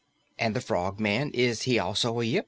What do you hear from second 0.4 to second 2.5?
the Frogman, is he also a Yip?"